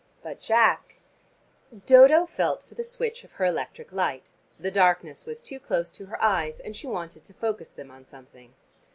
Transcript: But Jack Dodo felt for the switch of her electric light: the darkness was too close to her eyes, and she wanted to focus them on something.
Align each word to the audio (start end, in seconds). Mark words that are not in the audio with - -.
But 0.23 0.39
Jack 0.39 0.95
Dodo 1.85 2.25
felt 2.25 2.63
for 2.63 2.73
the 2.73 2.83
switch 2.83 3.23
of 3.23 3.33
her 3.33 3.45
electric 3.45 3.91
light: 3.91 4.31
the 4.59 4.71
darkness 4.71 5.27
was 5.27 5.43
too 5.43 5.59
close 5.59 5.91
to 5.91 6.07
her 6.07 6.19
eyes, 6.19 6.59
and 6.59 6.75
she 6.75 6.87
wanted 6.87 7.23
to 7.23 7.35
focus 7.35 7.69
them 7.69 7.91
on 7.91 8.03
something. 8.05 8.55